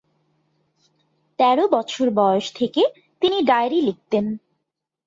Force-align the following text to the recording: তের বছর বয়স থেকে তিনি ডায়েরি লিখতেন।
তের 1.39 1.59
বছর 1.67 2.05
বয়স 2.11 2.45
থেকে 2.55 2.81
তিনি 3.21 3.37
ডায়েরি 3.41 3.79
লিখতেন। 3.81 4.25